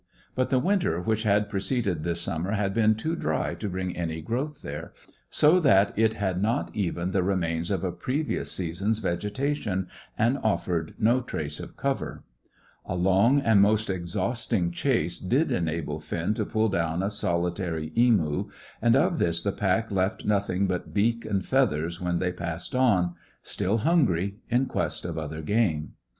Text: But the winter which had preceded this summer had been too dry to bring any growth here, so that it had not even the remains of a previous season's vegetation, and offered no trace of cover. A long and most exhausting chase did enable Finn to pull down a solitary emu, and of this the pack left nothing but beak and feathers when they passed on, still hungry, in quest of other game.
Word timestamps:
But 0.33 0.49
the 0.49 0.57
winter 0.57 0.99
which 0.99 1.21
had 1.21 1.47
preceded 1.47 2.03
this 2.03 2.19
summer 2.21 2.53
had 2.53 2.73
been 2.73 2.95
too 2.95 3.15
dry 3.15 3.53
to 3.53 3.69
bring 3.69 3.95
any 3.95 4.19
growth 4.19 4.63
here, 4.63 4.93
so 5.29 5.59
that 5.59 5.93
it 5.95 6.13
had 6.13 6.41
not 6.41 6.75
even 6.75 7.11
the 7.11 7.21
remains 7.21 7.69
of 7.69 7.83
a 7.83 7.91
previous 7.91 8.51
season's 8.51 8.97
vegetation, 8.97 9.85
and 10.17 10.39
offered 10.41 10.95
no 10.97 11.21
trace 11.21 11.59
of 11.59 11.77
cover. 11.77 12.23
A 12.83 12.95
long 12.95 13.41
and 13.41 13.61
most 13.61 13.91
exhausting 13.91 14.71
chase 14.71 15.19
did 15.19 15.51
enable 15.51 15.99
Finn 15.99 16.33
to 16.33 16.45
pull 16.47 16.69
down 16.69 17.03
a 17.03 17.11
solitary 17.11 17.93
emu, 17.95 18.49
and 18.81 18.95
of 18.95 19.19
this 19.19 19.43
the 19.43 19.51
pack 19.51 19.91
left 19.91 20.25
nothing 20.25 20.65
but 20.65 20.95
beak 20.95 21.25
and 21.25 21.45
feathers 21.45 22.01
when 22.01 22.17
they 22.17 22.31
passed 22.31 22.73
on, 22.73 23.13
still 23.43 23.77
hungry, 23.77 24.37
in 24.49 24.65
quest 24.65 25.05
of 25.05 25.19
other 25.19 25.43
game. 25.43 25.93